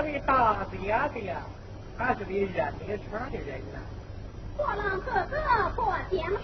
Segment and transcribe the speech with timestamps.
[0.00, 1.10] 这位大姐呀，
[1.98, 3.76] 还是得热得成的人呐。
[4.56, 5.36] 破浪哥哥
[5.76, 6.38] 破天了，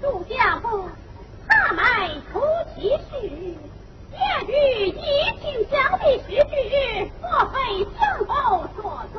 [0.00, 0.88] 杜家风
[1.48, 2.40] 大卖出
[2.72, 3.18] 奇事，
[4.12, 4.92] 夜雨一
[5.40, 9.18] 听讲的诗句，莫非相报所作？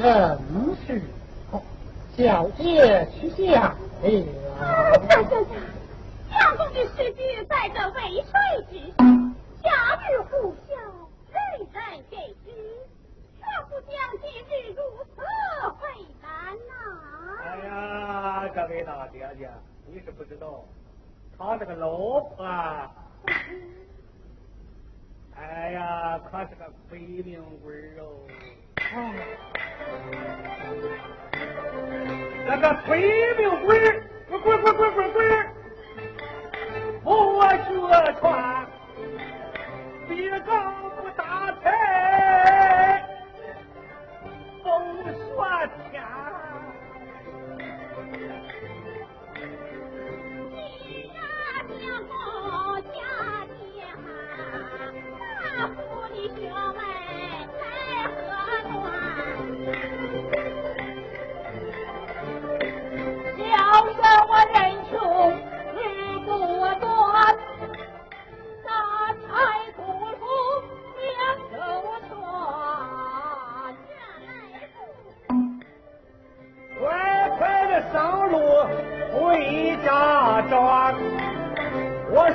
[0.00, 0.38] 正
[0.86, 1.02] 是，
[2.16, 4.06] 小姐去讲的。
[4.60, 4.62] 啊，
[6.30, 8.32] 相公的诗句在这渭水
[8.70, 9.02] 之下，
[9.64, 9.68] 家
[10.08, 10.61] 喻户晓。
[14.52, 14.82] 是如
[15.14, 15.22] 此
[15.82, 15.84] 为
[16.20, 16.28] 难
[16.68, 16.72] 呐！
[17.42, 19.48] 哎呀，这位大姐姐，
[19.86, 20.64] 你是不知道，
[21.38, 22.44] 他这个老婆、
[25.36, 28.02] 哎呀，可是个鬼命鬼哦。
[28.94, 28.96] 哦、
[32.46, 32.90] 那个鬼
[33.38, 33.68] 命鬼
[34.28, 35.18] 鬼鬼鬼鬼滚鬼，
[37.04, 37.10] 我
[37.64, 38.66] 血穿，
[40.08, 40.10] 比
[40.44, 40.50] 刚
[40.96, 41.91] 不打柴。
[45.36, 45.70] What?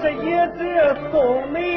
[0.02, 1.77] 这一只送你。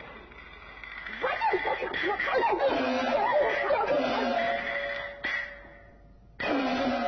[1.51, 1.91] Thank
[6.85, 7.00] you.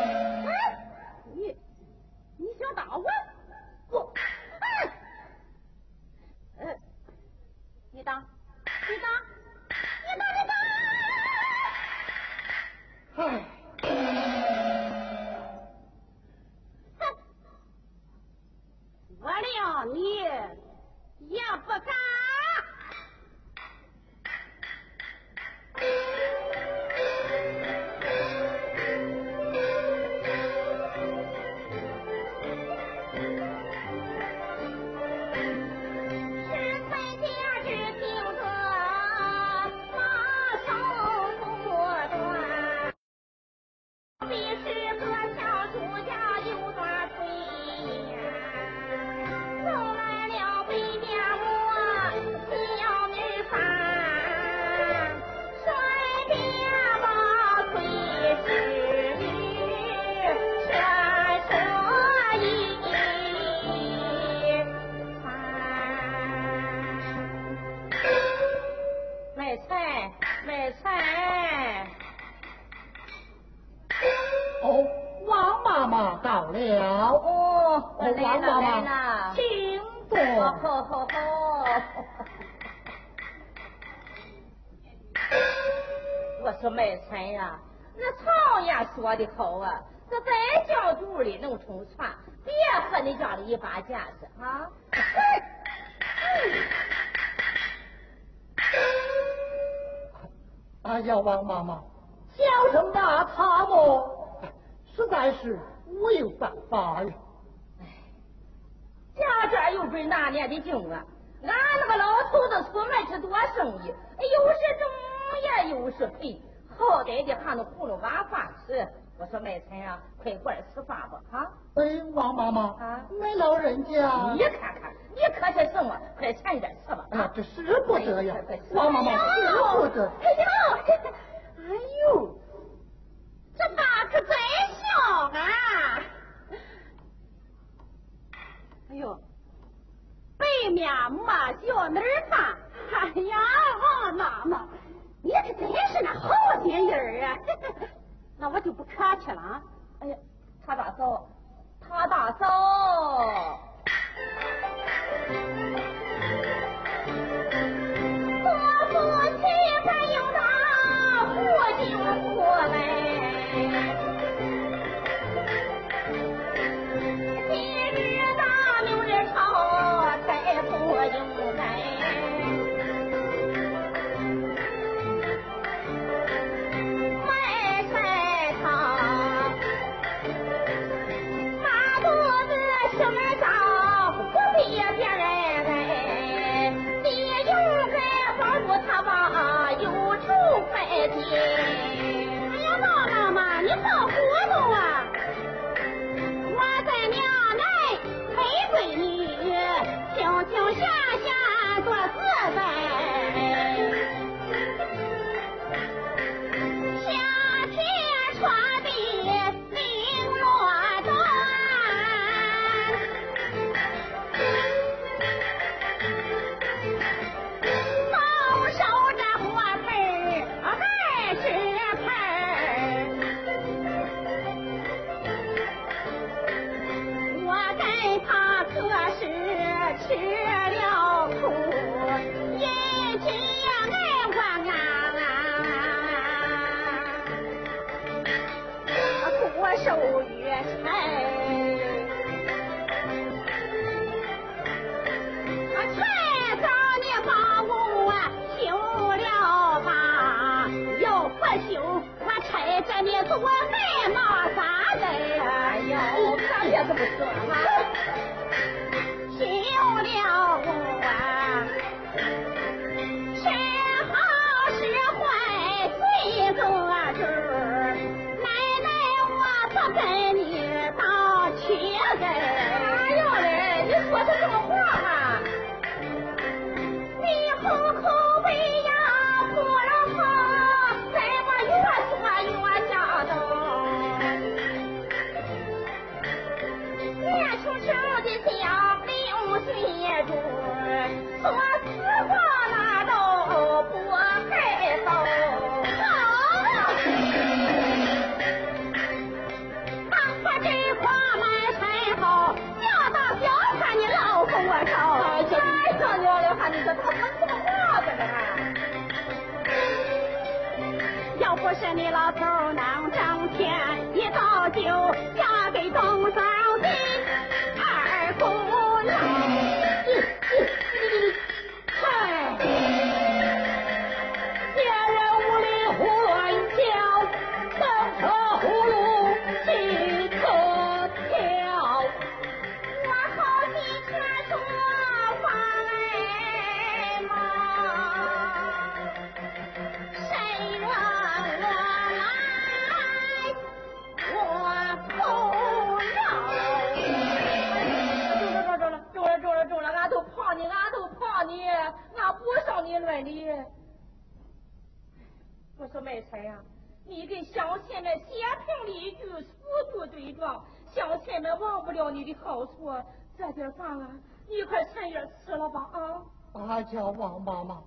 [358.55, 359.53] 凭了一句死
[359.91, 360.63] 不对账，
[360.93, 362.91] 乡亲们忘不了你的好处，
[363.37, 364.09] 这点饭啊，
[364.47, 366.21] 你快趁热吃了吧啊！
[366.53, 367.81] 大家王妈妈，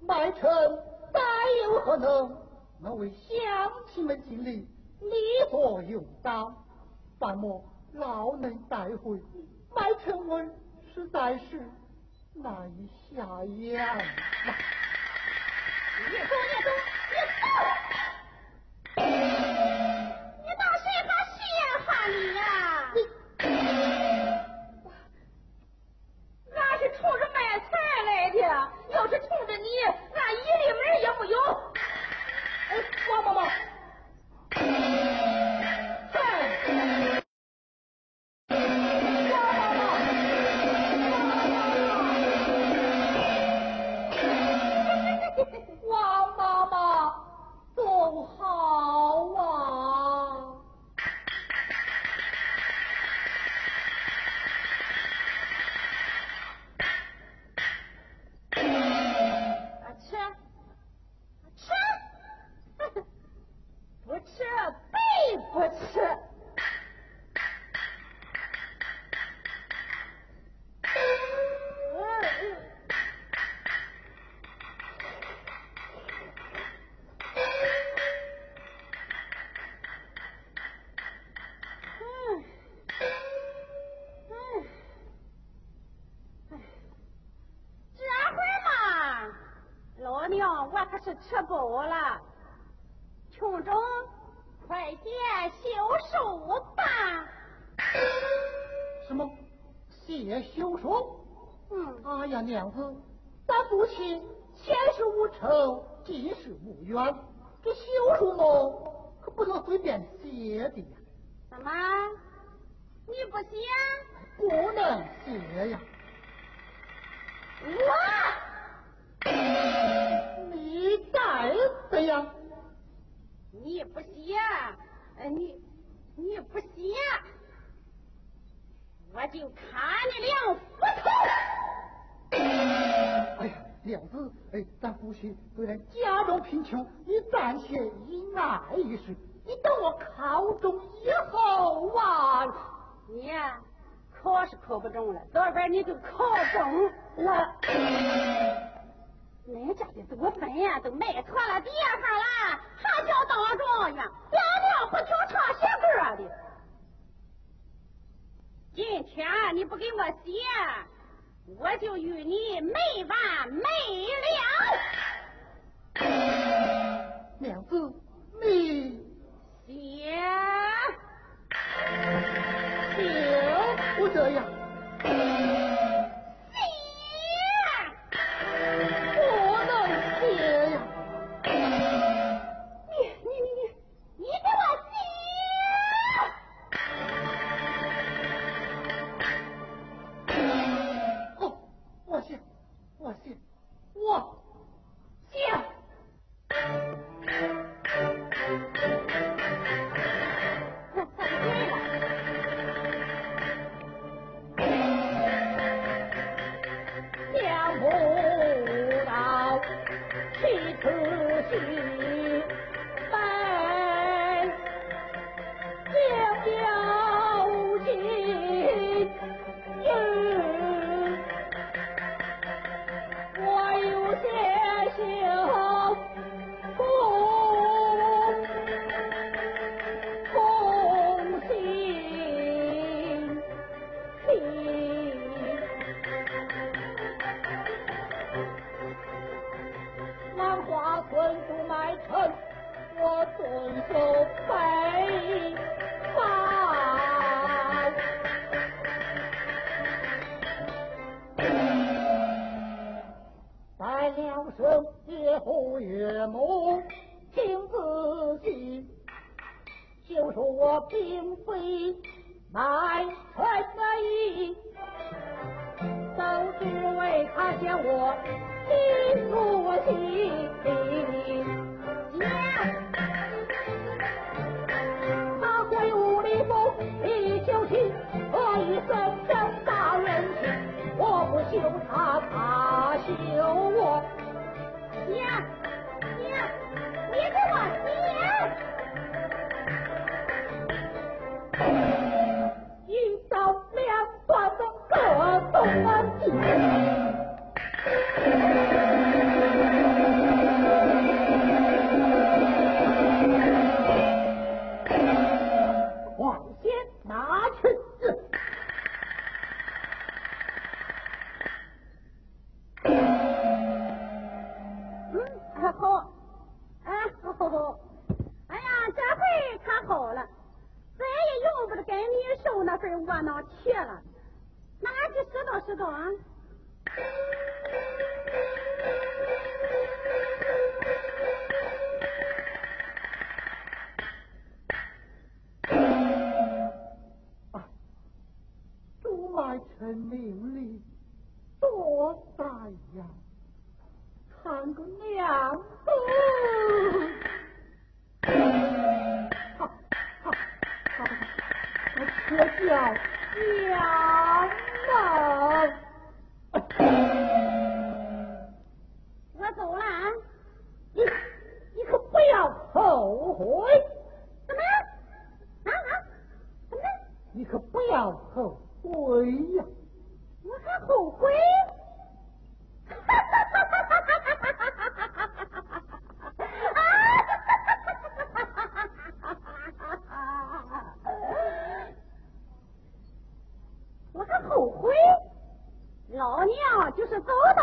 [0.00, 0.50] 麦城，
[1.12, 1.20] 大
[1.64, 2.36] 又何能？
[2.80, 4.68] 能为乡亲们尽力，
[5.00, 5.10] 理
[5.50, 6.54] 所应当。
[7.18, 9.20] 但我老能带回
[9.74, 10.54] 麦城文，
[10.94, 11.60] 实在是
[12.34, 13.78] 难以下咽。
[16.10, 16.97] 念东，念东。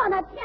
[0.07, 0.44] 让他骗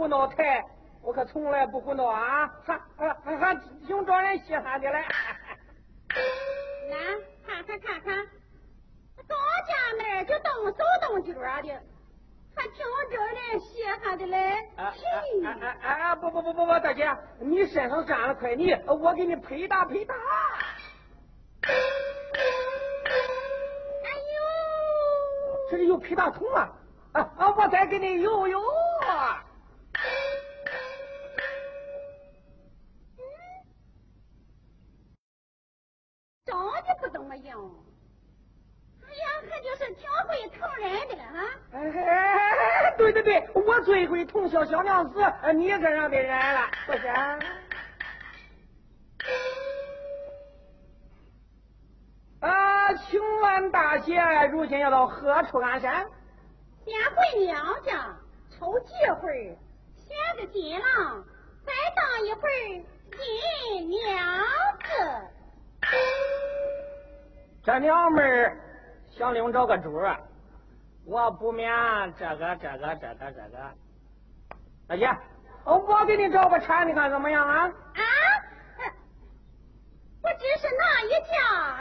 [0.00, 0.64] 胡闹台，
[1.02, 3.54] 我可从来不胡闹啊，还还还还
[3.86, 4.98] 挺招人稀罕的嘞。
[6.88, 6.96] 来，
[7.46, 8.16] 看看看看，
[9.28, 9.36] 刚
[9.68, 11.68] 家门就动手动脚的。
[12.56, 12.78] 还挺
[13.10, 14.38] 招人稀罕的嘞！
[14.76, 14.90] 哎
[15.44, 16.14] 哎哎哎！
[16.14, 20.14] 不不不不不，大姐，你身上沾了块泥，我给你拍打拍打。
[21.62, 21.68] 哎
[24.08, 26.72] 呦，这里有皮大桶啊！
[27.12, 27.54] 啊啊！
[27.54, 28.58] 我再给你游游。
[52.40, 54.20] 啊，请问大姐，
[54.50, 55.90] 如今要到何处安身？
[56.84, 58.16] 先回娘家
[58.50, 59.56] 抽几会儿，
[59.96, 61.24] 显个金郎，
[61.64, 63.98] 再当一会儿新娘
[64.78, 64.88] 子。
[67.62, 68.60] 这娘们儿。
[69.12, 70.16] 想领找个主儿，
[71.04, 71.68] 我不免
[72.16, 73.74] 这个这个这个这个。
[74.86, 75.10] 大姐，
[75.64, 77.66] 我给你找个差，你看怎么样啊？
[77.66, 78.02] 啊？
[80.22, 81.78] 不只是哪一家啊？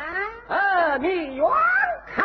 [0.47, 1.45] 呃，你远
[2.07, 2.17] 看，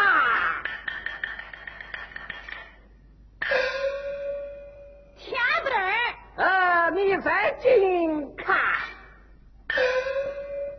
[5.17, 5.93] 天字儿。
[6.37, 8.57] 呃，你再近看，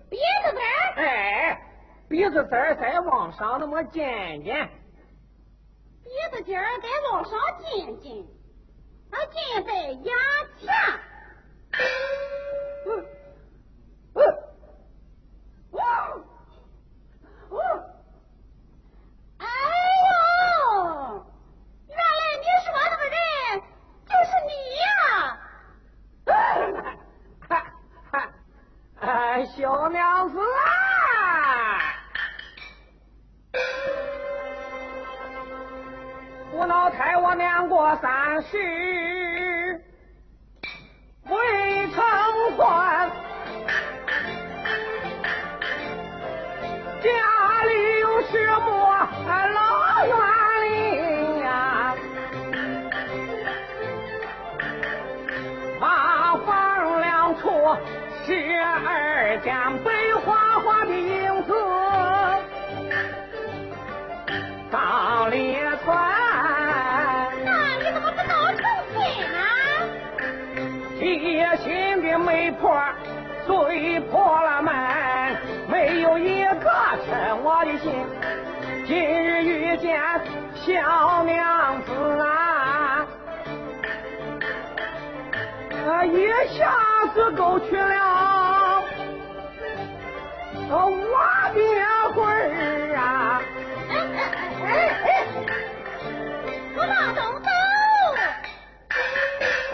[0.09, 0.95] 鼻子字儿。
[0.97, 1.61] 哎。
[2.07, 4.69] 鼻子尖儿再往上那么尖尖，
[6.03, 8.23] 鼻子尖儿再往上尖尖，
[9.15, 9.71] 啊，尖在
[10.03, 10.11] 牙
[10.57, 10.67] 前。
[12.85, 12.87] 嗯
[14.13, 14.19] 嗯，
[15.71, 15.79] 哇，
[19.37, 19.43] 哎
[20.05, 21.25] 呦，
[21.87, 22.01] 原来
[22.41, 23.15] 你说那个人
[24.05, 24.51] 就是你
[24.83, 24.87] 呀！
[27.47, 27.49] 哈
[28.11, 28.13] 哈，
[28.99, 29.05] 哎，
[29.45, 30.37] 小娘子。
[36.97, 38.57] 开，我年过三十，
[41.29, 42.01] 未成
[42.55, 42.65] 婚，
[47.01, 47.09] 家
[47.63, 49.09] 里有什么
[49.53, 50.15] 老园
[50.61, 51.95] 林呀？
[55.81, 57.75] 八房两处，
[58.25, 58.31] 十
[58.61, 59.91] 二间白
[60.23, 60.44] 花
[72.55, 72.83] 的媒婆
[73.45, 74.73] 最破了门，
[75.67, 76.71] 没有一个
[77.05, 77.93] 称我的心。
[78.87, 80.01] 今日遇见
[80.55, 81.91] 小娘子
[82.21, 83.07] 啊，
[86.05, 86.27] 一
[86.57, 86.71] 下
[87.13, 88.83] 子勾去了
[90.67, 90.89] 我
[91.53, 91.59] 的
[92.13, 93.41] 魂儿啊！
[96.75, 97.49] 我往东走，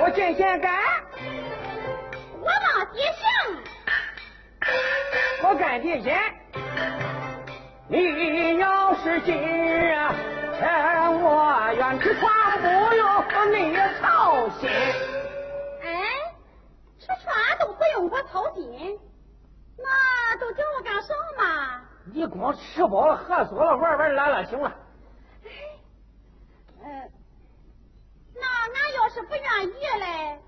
[0.04, 0.91] 我进先干。
[5.52, 6.18] 我干地钱。
[7.90, 9.94] 你要是今日
[10.58, 12.32] 趁我愿去闯，
[12.62, 13.04] 不用
[13.52, 14.70] 你操心。
[15.82, 16.34] 哎，
[16.98, 18.98] 吃穿都不用我操心，
[19.78, 21.82] 那都叫我干什么？
[22.14, 24.74] 你光吃饱了喝足了玩玩懒懒行了。
[26.82, 27.10] 哎，
[28.34, 30.40] 那俺要是不愿意嘞？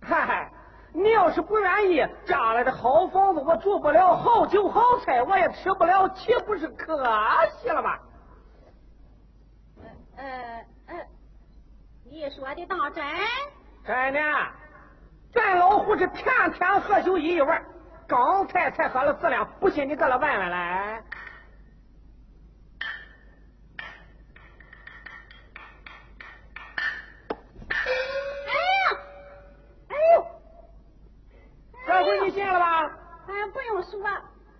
[0.00, 0.52] 嗨嗨，
[0.92, 7.04] 你要是不愿意，家里的好房子我住不了，好酒好菜我也吃不了，岂不是可
[7.60, 7.98] 惜了吗？
[10.16, 10.24] 呃
[10.88, 11.06] 呃，
[12.10, 13.04] 你说的当真？
[13.86, 14.20] 真的，
[15.32, 17.64] 咱老胡是天天喝酒一碗，
[18.06, 21.02] 刚才才喝了四两，不信你搁那闻闻来。
[33.70, 34.02] 不用说，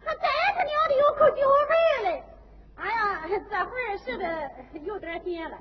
[0.05, 2.25] 他再他娘的有口酒味嘞！
[2.77, 4.51] 哎呀这会儿是的
[4.83, 5.59] 有点点了，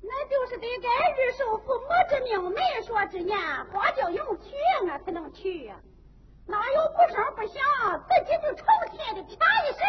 [0.00, 3.36] 那就是得挨日受父母之命，媒妁之言，
[3.72, 4.54] 花轿迎娶，
[4.88, 5.74] 我才能去呀。
[6.46, 7.62] 哪有不声不响，
[8.08, 9.82] 自己就成天的啪一声？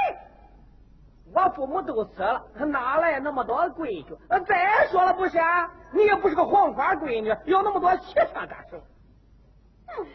[1.34, 4.18] 我父母都死了，哪来那么多规矩？
[4.48, 5.38] 再说了不是，
[5.92, 8.84] 你也不是个黄花闺女，有那么多气场干什么？
[9.98, 10.08] 嗯，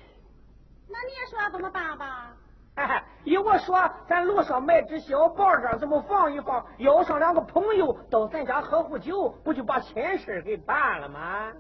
[0.88, 2.36] 那你说怎么办吧？
[3.24, 11.53] 依我说，咱路上买只小包上这么放一放，邀上两个朋友到咱家喝壶酒，不就把亲事给办了吗？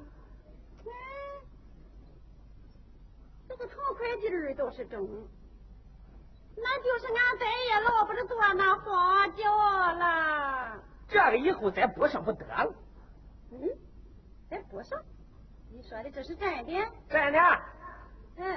[0.84, 0.90] 嗯，
[3.48, 5.06] 这个痛快劲儿倒是中，
[6.56, 9.44] 那就是俺再也捞不着做那花轿
[9.94, 10.80] 了。
[11.08, 12.72] 这个以后再补上不得了。
[13.50, 13.68] 嗯，
[14.48, 14.98] 再补上？
[15.70, 16.90] 你说的这是真的？
[17.08, 17.38] 真的。
[18.36, 18.56] 嗯。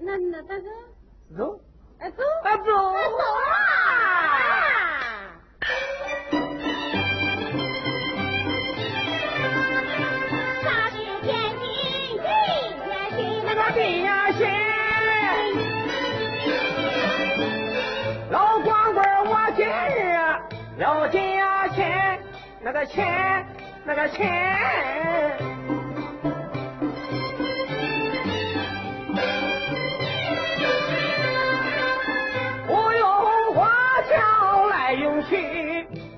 [0.00, 0.64] 那那大哥？
[1.36, 1.60] 走，
[1.98, 3.50] 哎走，哎走，走啊！
[10.62, 11.28] 杀去天
[11.58, 11.66] 心，
[12.22, 12.26] 地
[13.16, 14.40] 心那个地呀心，
[18.30, 19.98] 老光棍我今日
[20.78, 21.20] 要金
[21.74, 22.22] 钱，
[22.62, 23.46] 那个钱，
[23.84, 24.08] 那个
[35.22, 36.08] 钱。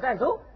[0.00, 0.49] 咱走。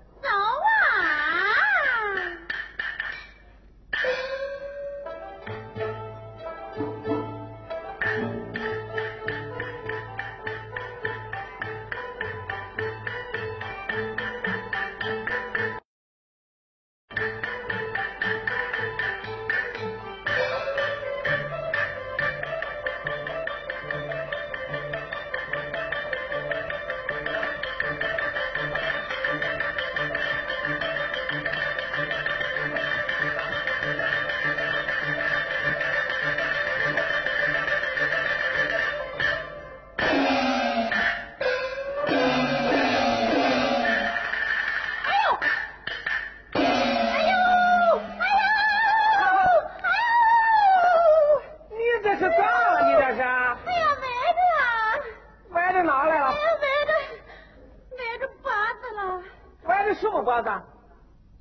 [59.94, 60.48] 什么瓜子？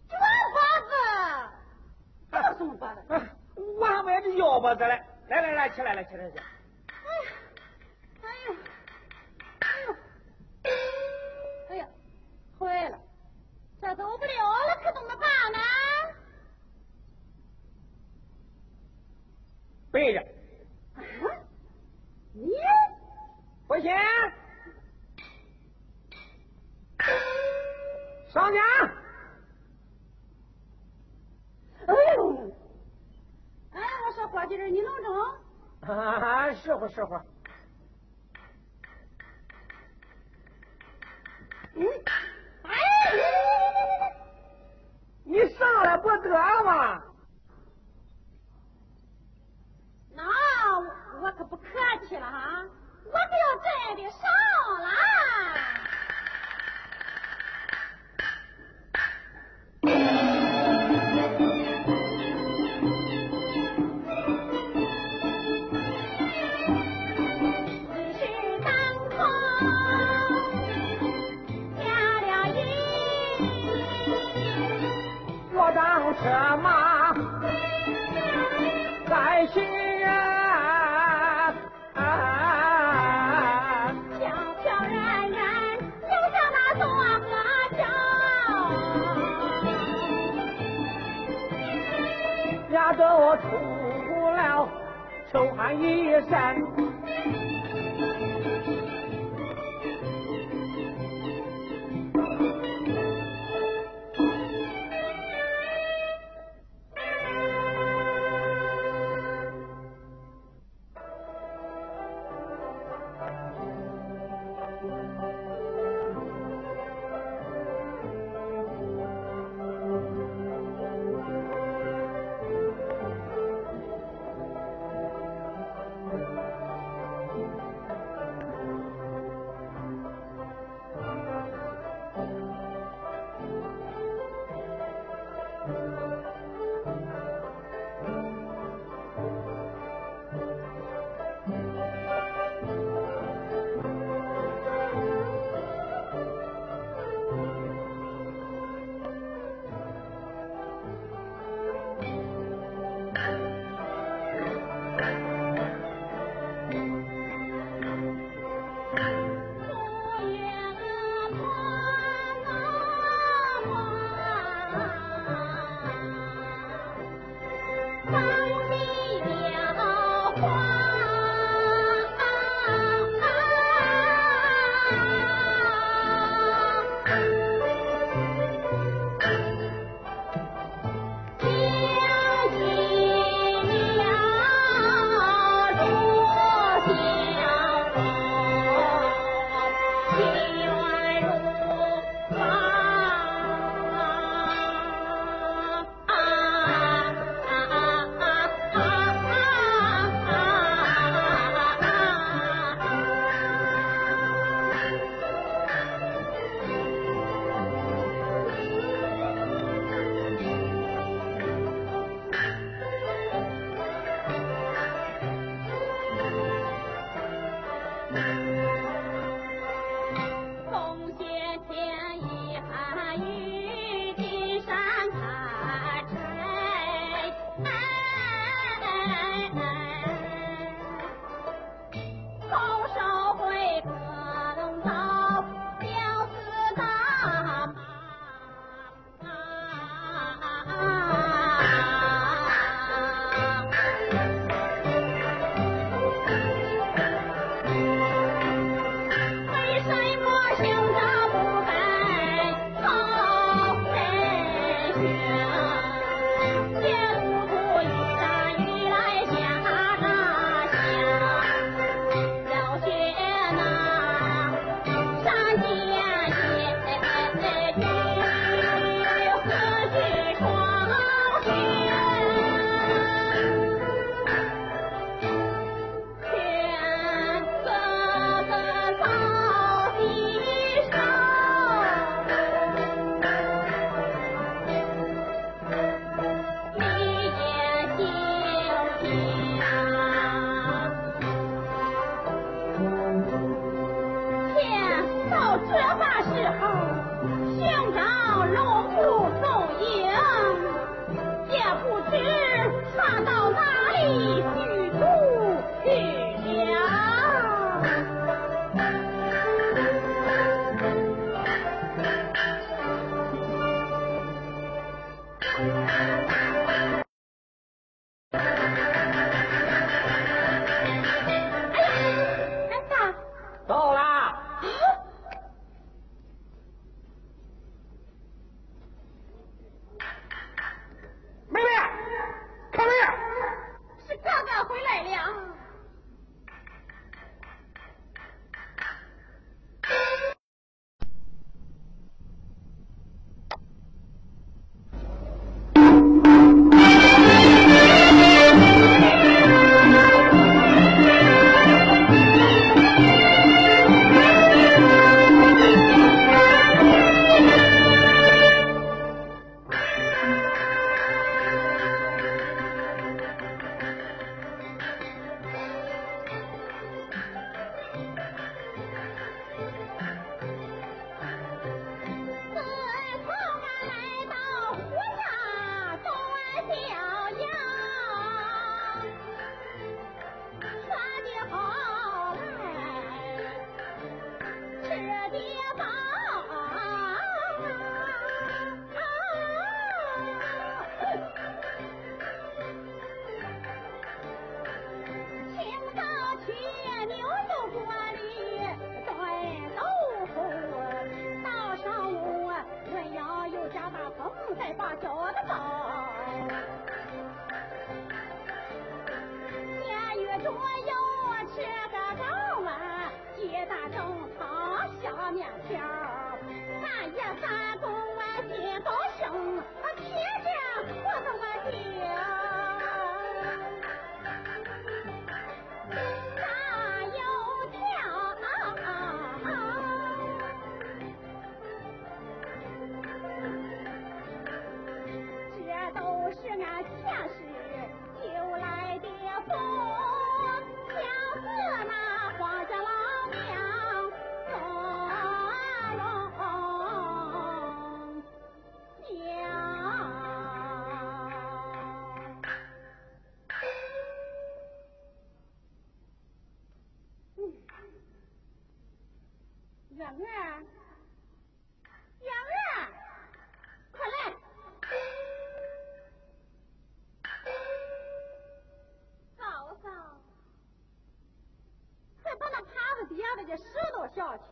[0.10, 0.18] 卷
[0.54, 0.94] 瓜子。
[2.32, 3.02] 这什么瓜子？
[3.56, 5.02] 我还买的腰瓜子嘞！
[5.30, 6.44] 来来来，起来来起来起来。
[6.90, 8.56] 哎呀，
[9.62, 9.96] 哎呀，
[11.70, 11.88] 哎呀，
[12.60, 12.98] 坏了，
[13.82, 14.43] 这走不了？
[36.90, 37.18] 时候。
[37.18, 37.43] 嗯，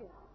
[0.02, 0.31] question.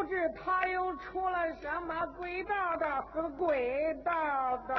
[0.00, 4.74] 不知他又出了什么鬼道道和鬼道道。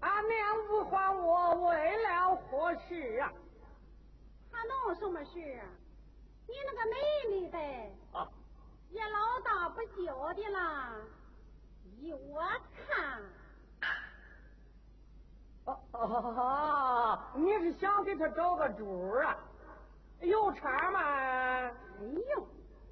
[0.00, 3.32] 阿娘不还我，为了何事啊？
[4.52, 5.64] 他弄什么事啊？
[6.46, 8.28] 你那个妹妹呗，啊、
[8.90, 10.96] 也老大不小的了。
[12.02, 12.42] 以我
[16.00, 19.36] 哦哦，你是想给他找个主啊？
[20.20, 21.00] 有差吗？
[21.00, 21.72] 哎
[22.34, 22.48] 呦，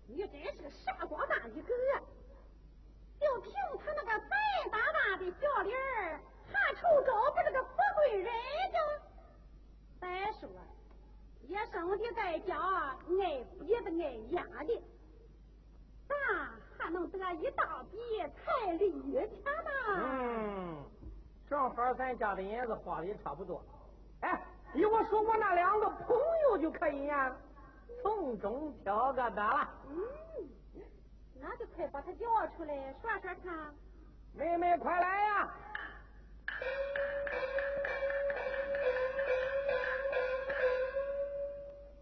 [0.07, 1.75] 你真是个傻瓜大一个！
[3.19, 3.53] 就凭
[3.85, 4.37] 他那个白
[4.71, 6.21] 大大的小脸儿，
[6.53, 8.31] 还愁找不着个富贵人
[8.73, 8.79] 家？
[10.01, 10.49] 再说，
[11.49, 14.83] 也生的在家，挨鼻子挨压的，
[16.07, 16.15] 咋
[16.77, 17.99] 还能得一大笔
[18.37, 19.29] 彩礼钱
[19.65, 19.71] 呢？
[19.89, 20.85] 嗯，
[21.49, 23.63] 正好咱家的银子花的也差不多。
[24.21, 24.41] 哎，
[24.75, 27.35] 依我说，我那两个朋友就可以呀，
[28.03, 29.69] 从中挑个得了。
[29.89, 30.85] 嗯，
[31.41, 33.75] 那就快把他叫出来说说看。
[34.35, 35.55] 妹妹，快来呀！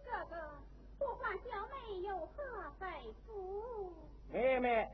[0.04, 0.36] 哥哥，
[0.98, 2.42] 不管小妹有何
[2.80, 2.88] 吩
[3.26, 3.90] 咐？
[4.32, 4.90] 妹妹，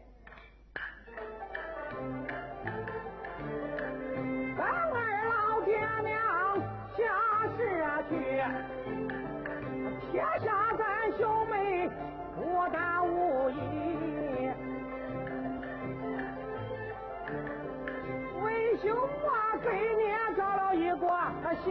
[21.64, 21.70] 个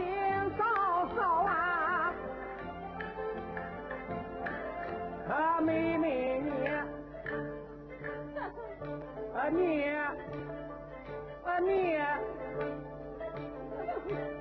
[0.56, 0.64] 嫂
[1.14, 2.14] 嫂啊，
[5.28, 6.66] 啊妹妹你。
[9.34, 9.88] 啊你，
[11.44, 11.98] 啊你，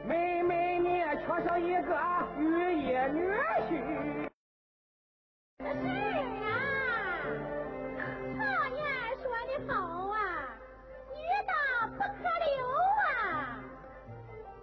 [0.08, 1.98] 妹妹你缺少一个
[2.38, 2.42] 御
[2.74, 3.32] 医女
[3.68, 3.70] 婿。
[5.60, 5.66] 是
[6.46, 6.50] 啊，
[8.38, 8.40] 常
[8.76, 8.80] 言
[9.22, 9.74] 说的好
[10.08, 10.16] 啊，
[11.10, 11.16] 女
[11.48, 11.52] 大
[11.88, 12.04] 不可
[12.46, 12.50] 留
[13.02, 13.10] 啊，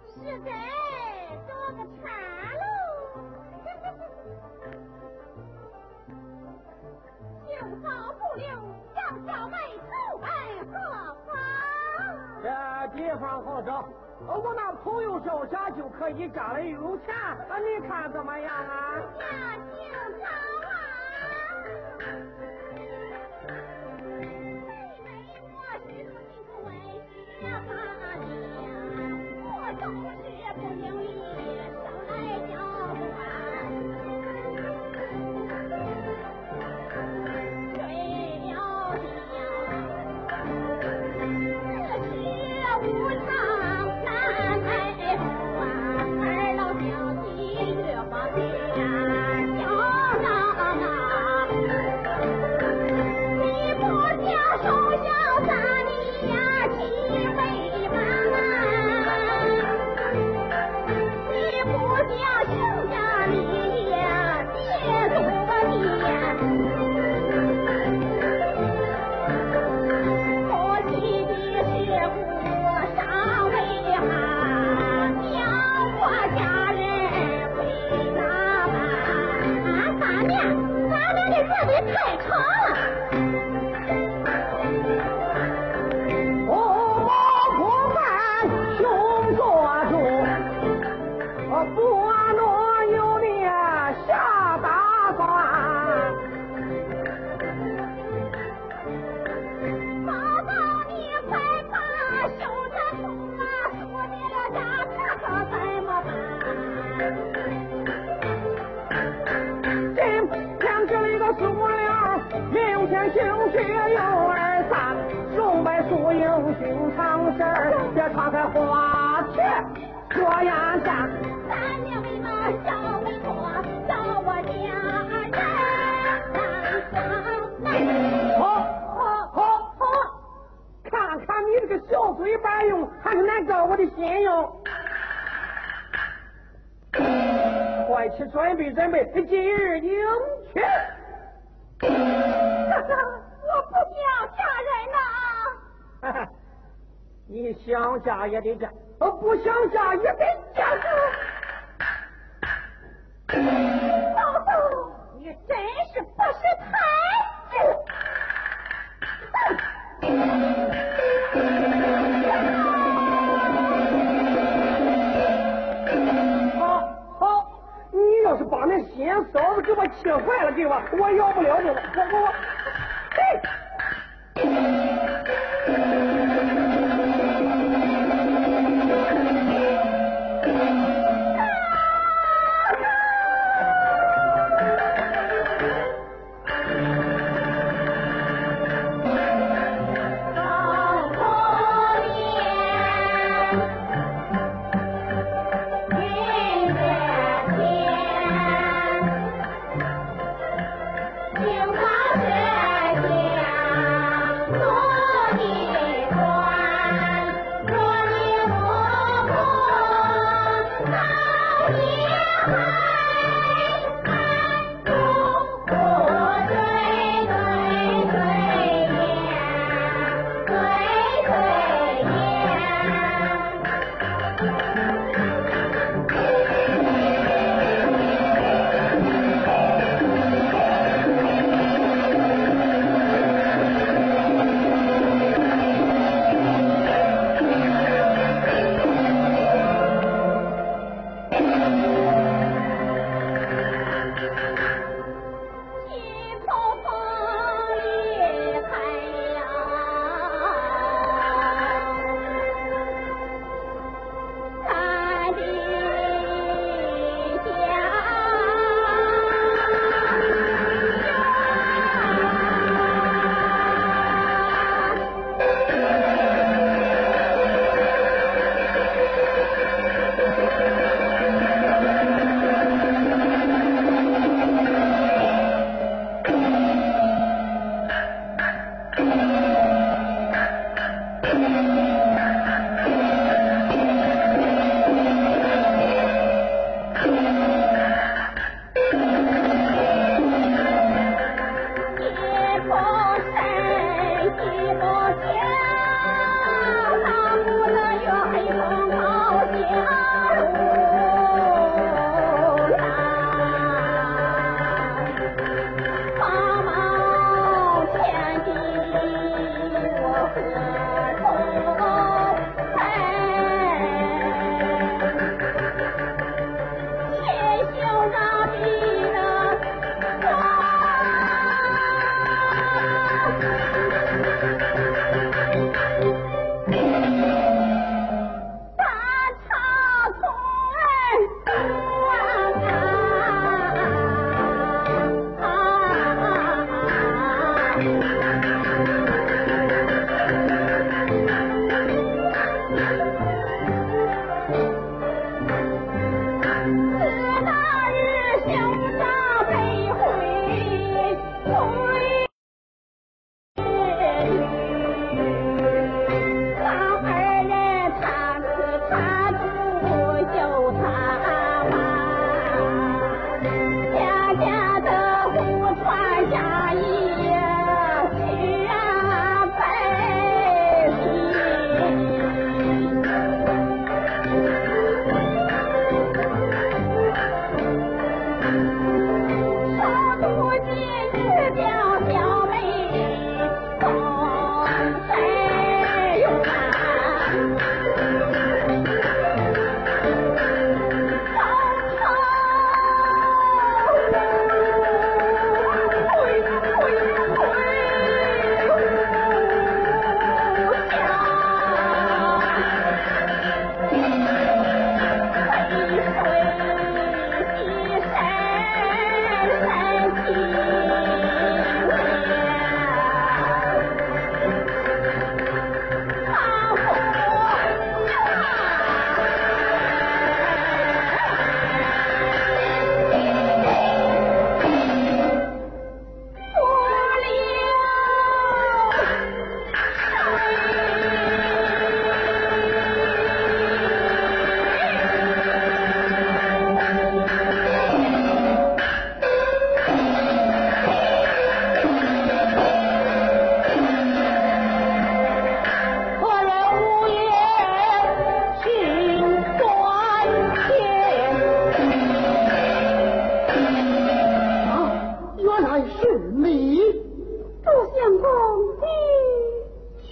[0.07, 0.15] 实
[0.45, 0.47] 在
[8.39, 8.47] 好不留，
[8.95, 10.27] 让小妹出门
[10.71, 10.73] 何
[11.25, 11.29] 妨？
[12.41, 12.47] 这
[12.95, 13.85] 地方好找，
[14.27, 18.95] 我那朋友赵家就可以，家里有钱，啊你看怎么样啊？
[19.17, 19.25] 家
[19.71, 19.73] 境
[20.23, 20.29] 好
[20.67, 20.71] 啊。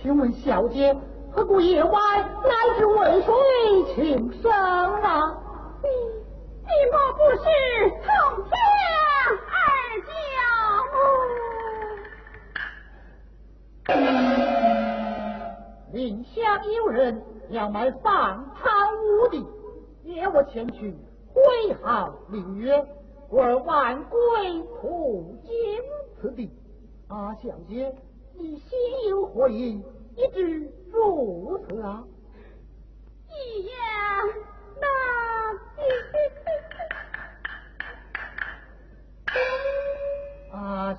[0.08, 0.96] 请问小姐
[1.30, 3.34] 何故夜晚乃至为谁
[3.94, 5.38] 请生啊？
[5.84, 5.90] 你
[6.64, 7.44] 你莫不是
[8.06, 8.08] 从
[8.46, 8.50] 天
[9.52, 9.60] 而
[13.86, 13.92] 降？
[15.92, 18.64] 林下有人要买放苍
[18.96, 19.46] 屋的，
[20.06, 20.96] 约我前去
[21.34, 22.82] 挥毫明月，
[23.30, 25.52] 我万鬼途经
[26.22, 26.50] 此地。
[27.10, 27.94] 啊，小姐，
[28.38, 28.80] 你心
[29.10, 29.84] 有何意？
[30.18, 32.08] 一知如何？
[33.30, 33.72] 一言
[34.82, 34.90] 难
[35.76, 35.86] 尽。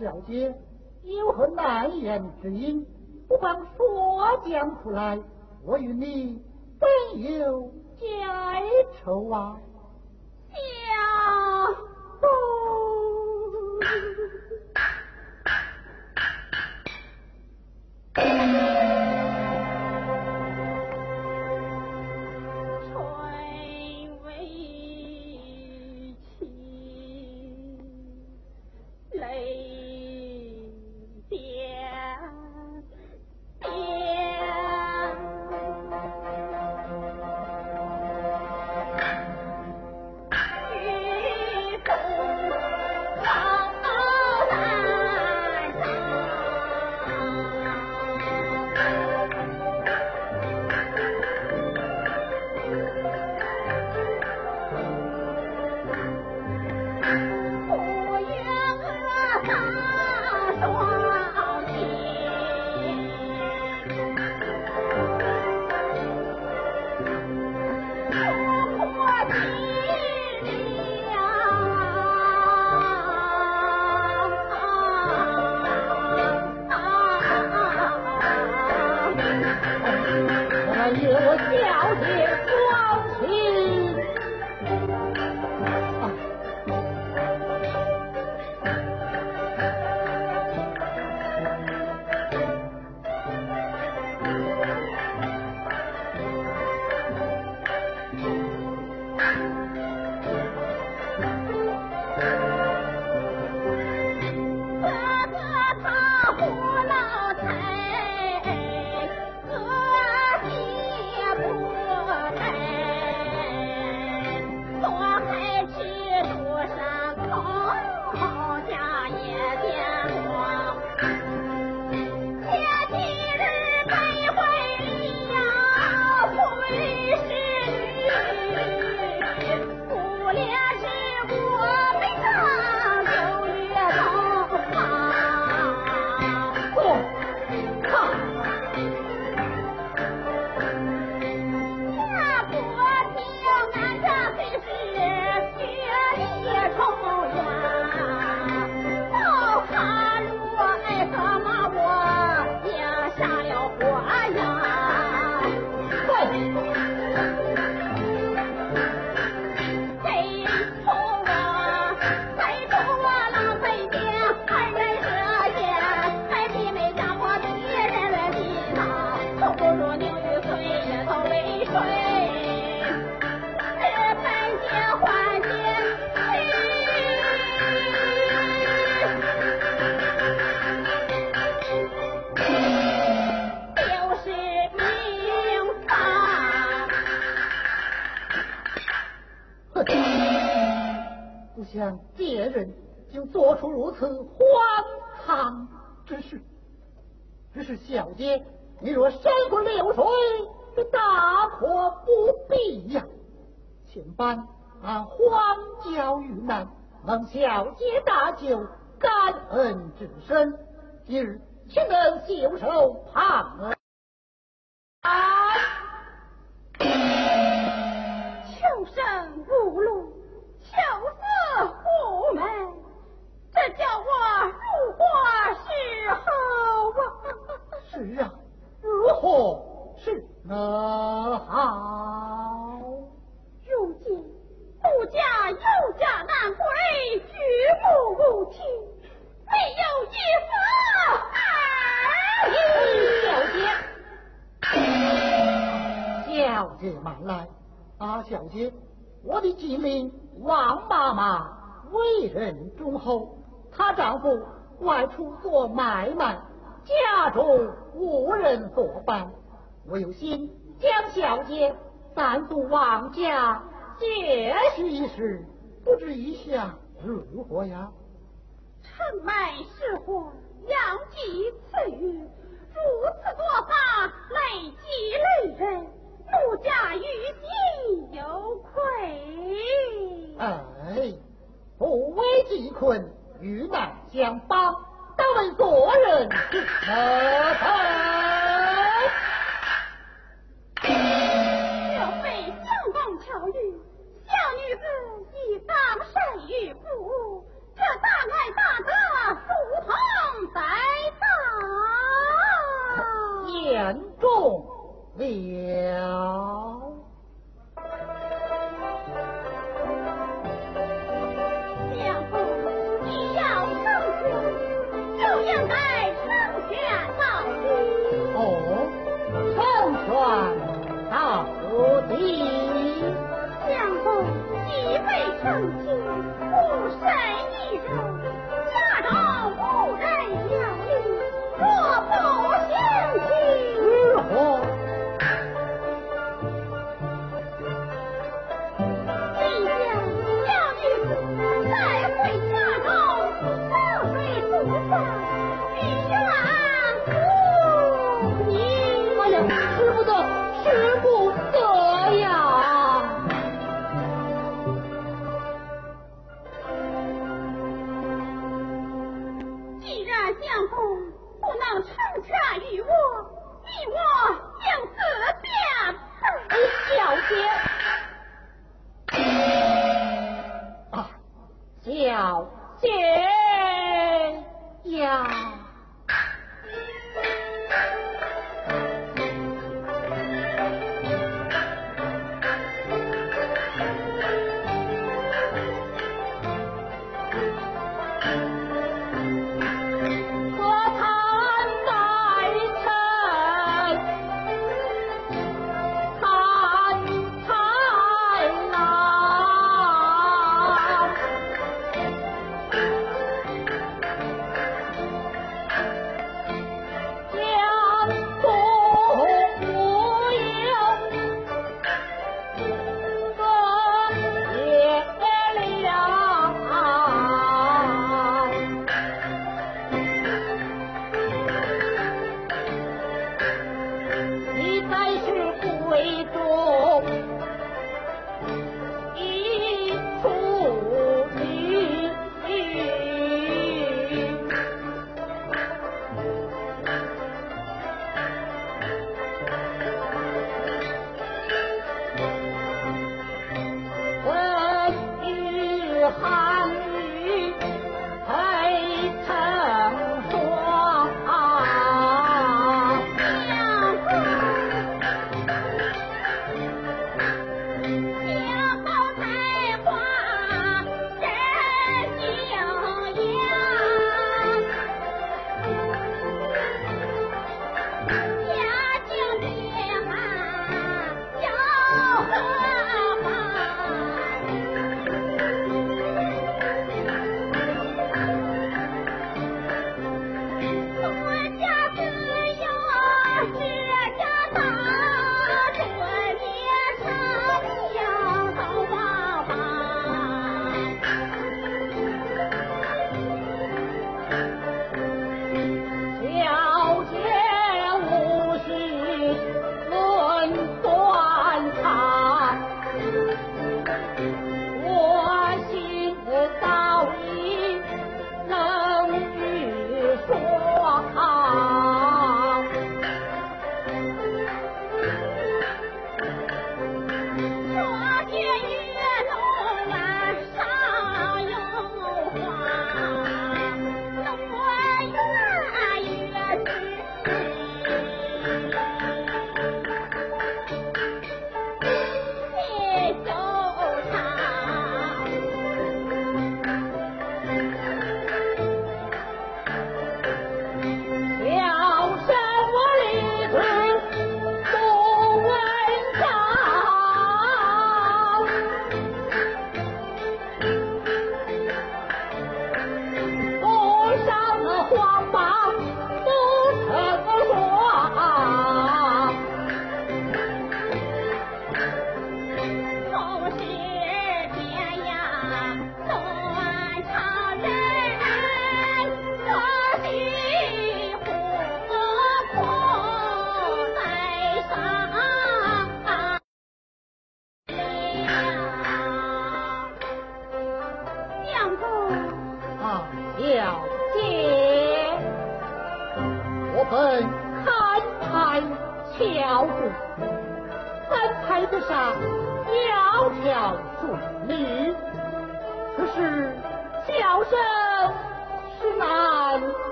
[0.00, 0.56] 小姐
[1.02, 2.86] 有何难言之隐？
[3.28, 5.20] 不妨说将出来，
[5.62, 6.42] 我与你
[6.80, 6.88] 本
[7.20, 7.70] 有
[8.00, 8.62] 家
[9.04, 9.60] 仇啊。
[10.50, 10.56] 家
[12.22, 12.28] 仇。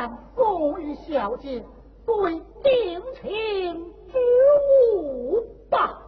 [0.00, 1.62] 但奉与小姐
[2.06, 2.32] 归
[2.62, 4.16] 定情之
[4.96, 5.99] 物吧。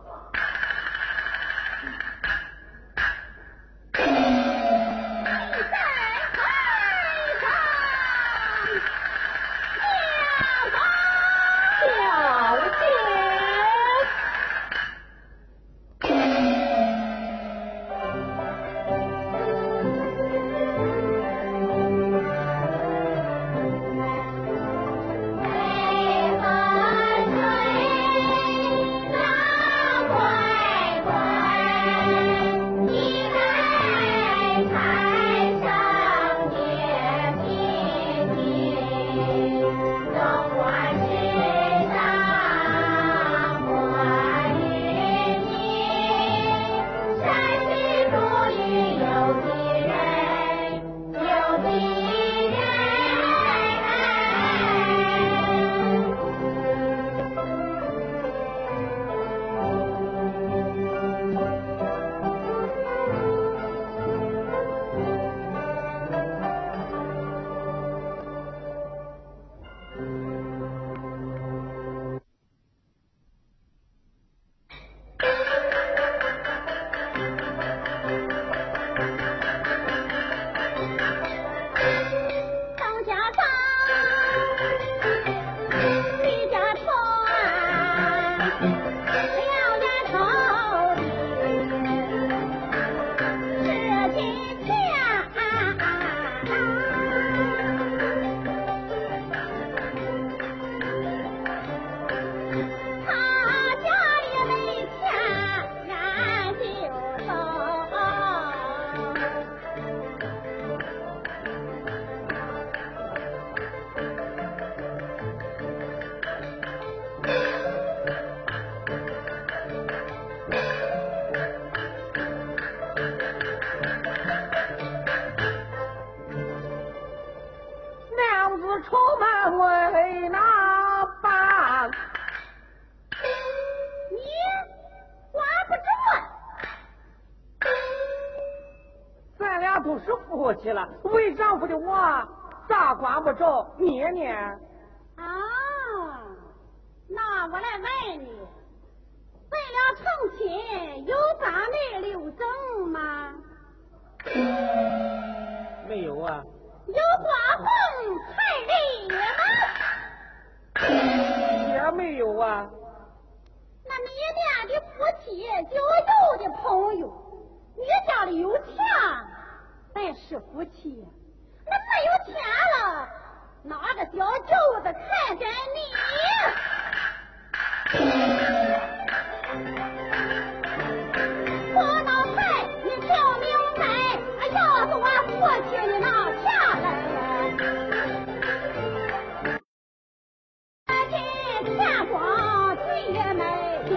[193.12, 193.44] 也没
[193.84, 193.90] 给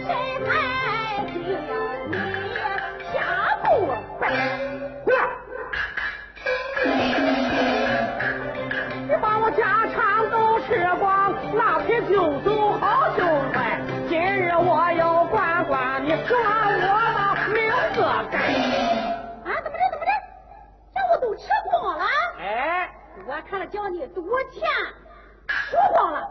[0.00, 0.08] 谁
[0.46, 2.58] 孩子你也
[3.12, 3.14] 下
[3.62, 4.26] 不来回
[5.12, 5.16] 来
[9.06, 10.66] 你把我家产都吃
[10.98, 13.22] 光那天就走好就
[13.52, 16.40] 坏今日我要管管你管
[16.80, 16.88] 我
[17.36, 20.10] 的名字啊怎么的怎么的
[20.94, 22.04] 这我都吃光了
[22.38, 22.90] 哎
[23.28, 24.66] 我看了叫你赌钱
[25.46, 26.25] 输光了。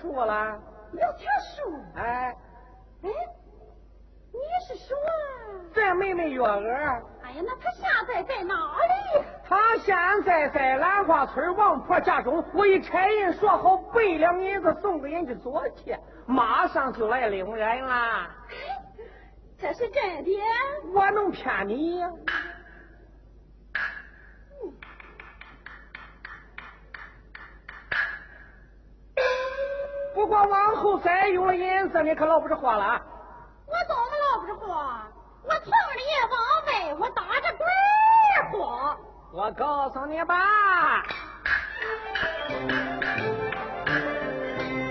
[0.00, 0.58] 说了。
[0.92, 1.78] 聊天书。
[1.96, 2.34] 哎。
[3.02, 3.08] 哎，
[4.32, 4.96] 你是说？
[5.74, 6.68] 咱妹妹月娥。
[7.22, 9.24] 哎呀，那她现在在哪里？
[9.48, 12.44] 她现在在兰花村王婆家中。
[12.54, 15.96] 我已差人说好百两银子送给人家做去，
[16.26, 18.28] 马上就来领人了。
[19.58, 20.30] 这是真的？
[20.94, 22.00] 我能骗你？
[30.98, 33.00] 再有银子你可捞不着货了，
[33.66, 34.74] 我怎么捞不着货？
[35.44, 37.64] 我从里往外我打着鬼
[38.52, 38.96] 话，
[39.32, 40.34] 我告诉你吧。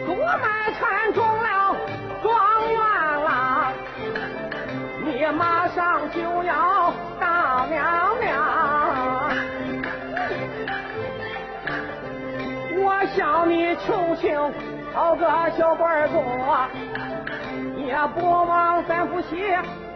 [0.08, 1.76] 我们全中了
[2.24, 2.28] 状
[2.72, 2.80] 元
[3.24, 3.74] 了，
[5.06, 8.26] 你马上就要当娘娘。
[12.80, 14.77] 我向你求情。
[14.98, 16.20] 找个小官儿做
[17.78, 19.46] 也不忘咱夫妻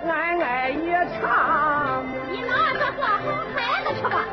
[0.04, 4.24] 恩爱一场你拿着做好孩子去吧。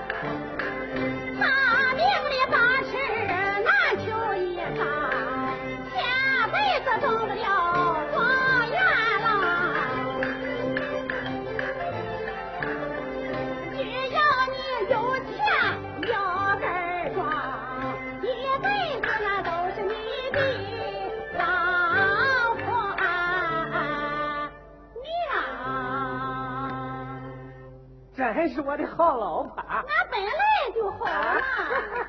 [28.48, 30.30] 你是我的好老婆俺本来
[30.74, 31.36] 就好嘛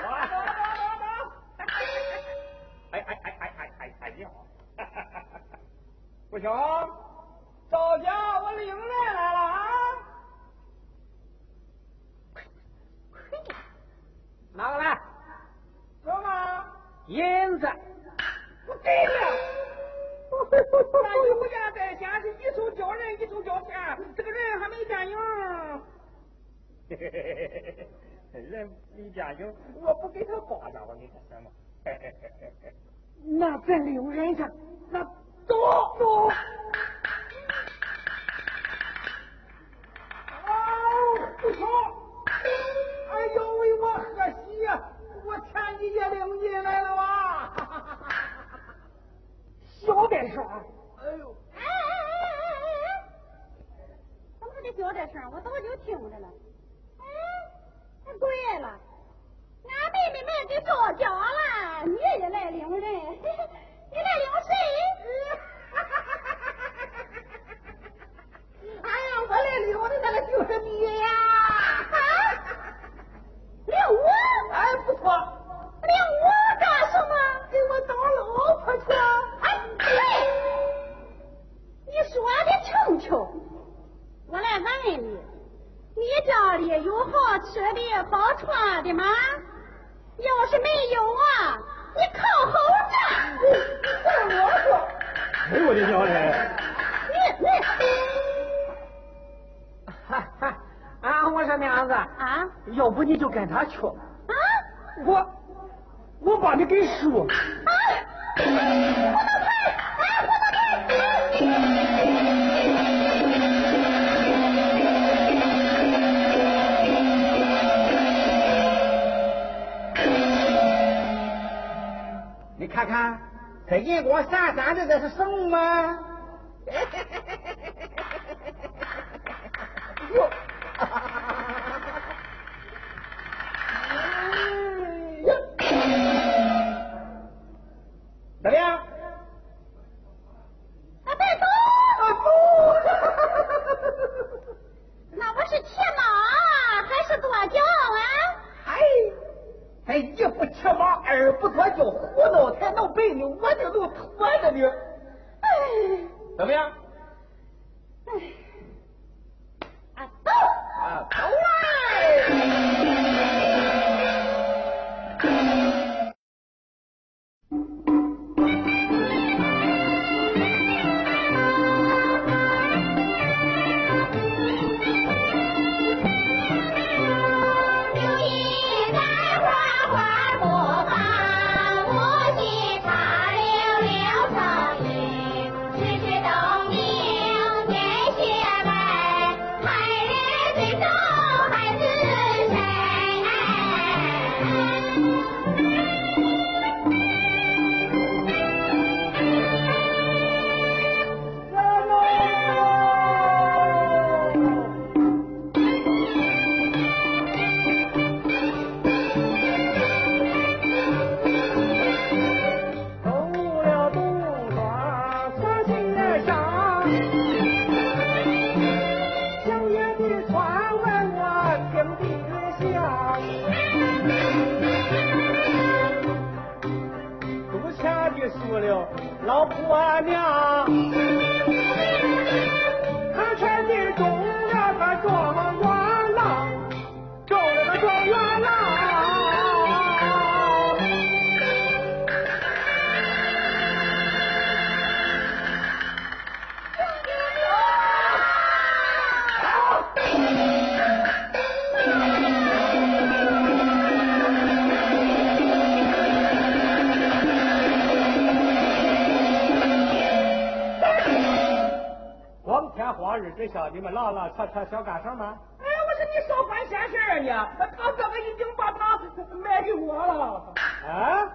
[264.37, 265.25] 他他想干什么？
[265.59, 267.19] 哎，我说你少管闲事啊！
[267.19, 267.29] 你，
[267.59, 268.99] 他哥哥已经把他
[269.37, 270.55] 卖给我了。
[270.87, 271.29] 啊，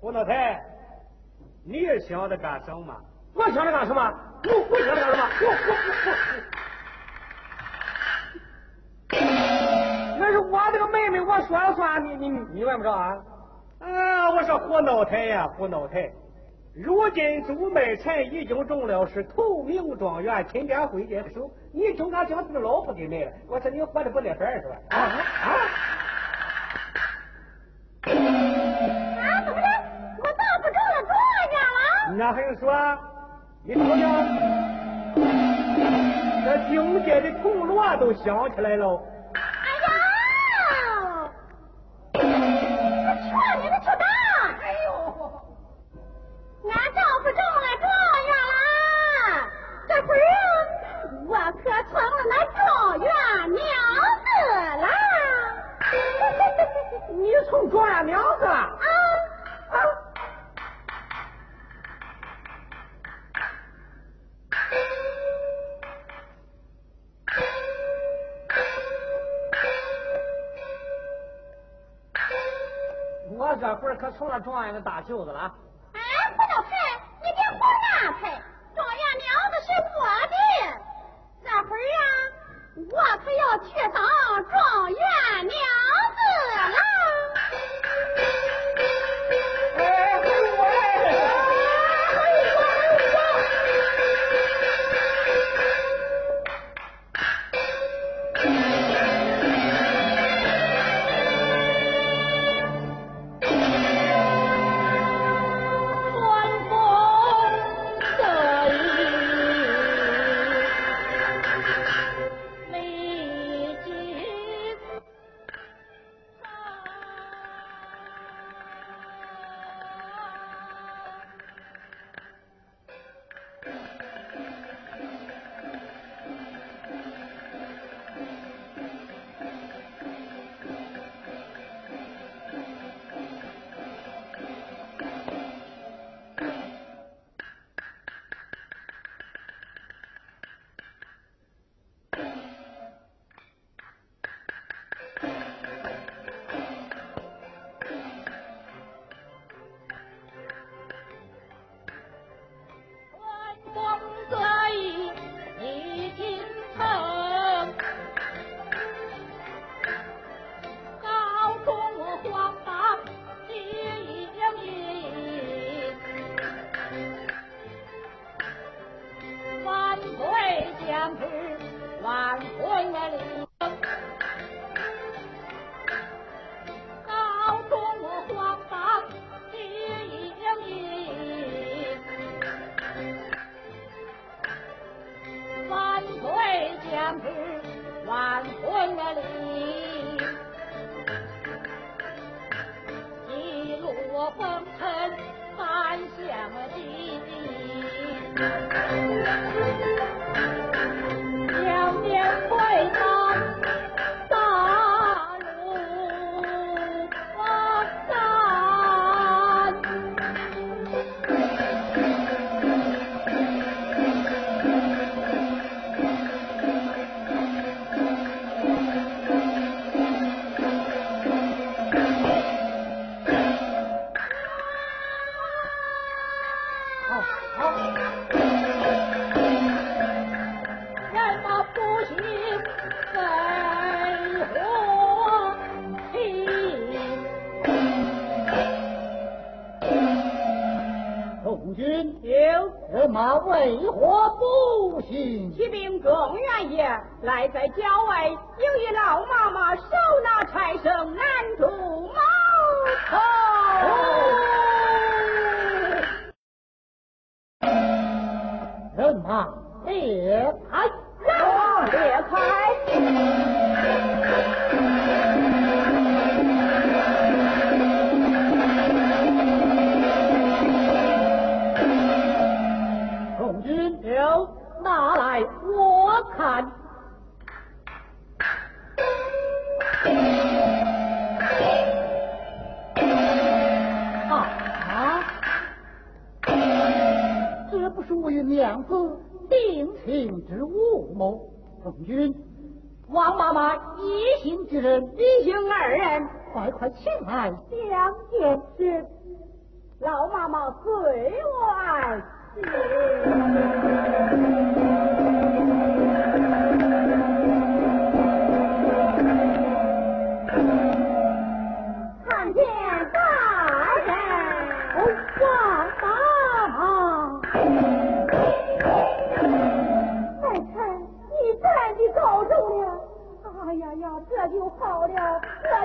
[0.00, 0.60] 胡老太，
[1.64, 2.94] 你也想着干什么？
[3.34, 4.02] 我想着干什么？
[4.44, 5.22] 我我想着干什么？
[5.40, 5.72] 我我
[6.06, 6.12] 我。
[10.18, 13.16] 那是我这个妹妹，我说了算，你你你问不着啊？
[13.80, 16.10] 啊，我说胡老太呀，胡老太。
[16.74, 24.76] 如今朱美臣已经中了是头名状元金边灰指的手你就拿将他的老婆给卖了我说你活的不耐烦是吧？
[24.88, 25.52] 啊啊。
[28.04, 28.08] 啊
[29.44, 29.66] 怎么着
[30.18, 31.12] 我大夫中了多
[31.52, 32.72] 少了那还用说
[33.64, 33.86] 你瞅瞅
[36.44, 39.11] 这境界的铜锣都响起来了。
[74.32, 75.52] 大状元的大袖子了。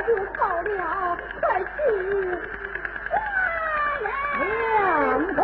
[0.07, 1.67] 就好了，快去
[3.11, 3.13] 花
[3.99, 4.07] 娘
[5.35, 5.37] 头。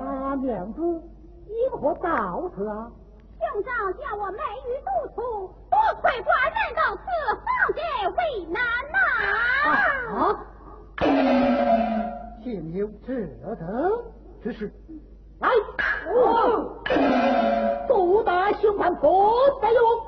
[0.00, 0.80] 啊，娘子，
[1.46, 2.08] 因何到
[2.56, 2.90] 此啊？
[3.38, 5.20] 兄长，叫我梅雨渡途，
[5.68, 7.04] 多亏寡人到此，
[7.36, 7.78] 方解
[8.08, 8.56] 为难
[8.90, 8.96] 呐、
[9.66, 9.68] 啊。
[10.16, 10.48] 啊，
[12.72, 13.12] 有这
[13.56, 13.62] 等
[14.42, 14.72] 之事。
[15.40, 15.50] 来，
[16.06, 16.10] 我、
[17.88, 19.06] 哦、打凶犯不
[19.60, 19.99] 得用。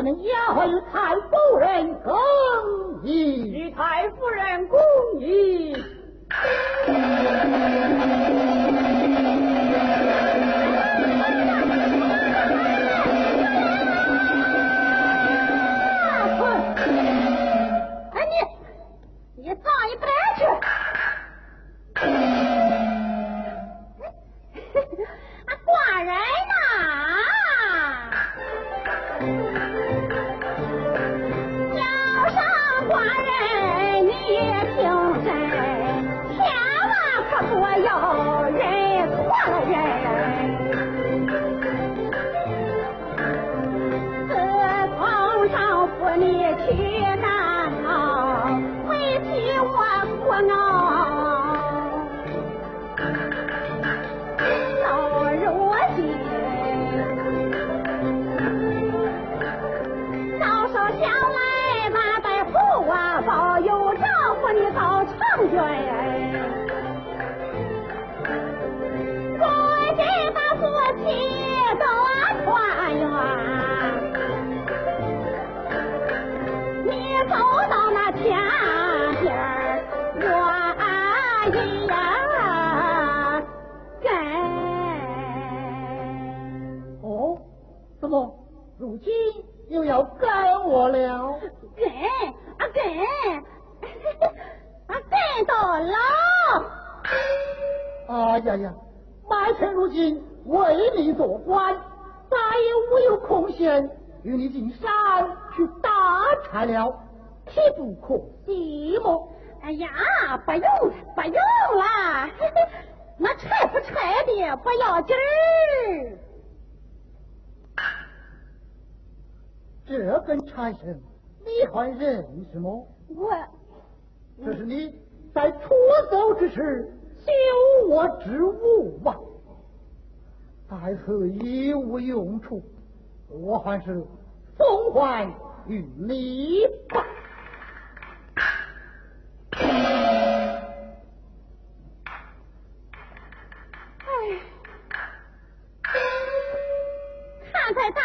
[0.00, 2.79] 不能压坏太保人哼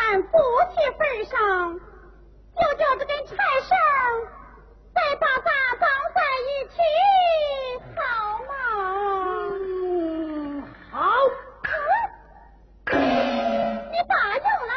[0.07, 0.37] 看骨
[0.69, 3.75] 气份上，就叫这根柴绳
[4.93, 5.49] 再把它
[5.79, 6.77] 绑在一起，
[7.95, 7.99] 好
[8.45, 8.53] 吗？
[9.63, 10.95] 嗯，好。
[12.91, 14.71] 你答应了？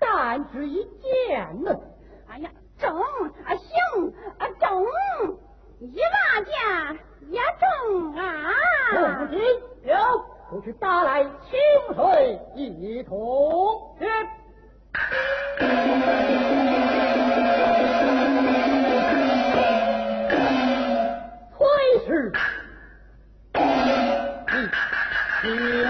[0.00, 1.78] 但只一件呢。
[2.28, 2.48] 哎呀，
[2.78, 3.68] 中啊，行
[4.38, 4.82] 啊，中，
[5.80, 6.54] 一万件
[7.28, 8.50] 也中啊。
[8.92, 8.96] 不
[9.30, 9.38] 行，
[9.82, 9.94] 有，
[10.48, 13.18] 不去打来清水一桶。
[14.92, 15.02] 嗯
[22.08, 22.32] 嗯
[23.54, 24.70] 嗯
[25.44, 25.89] 嗯嗯。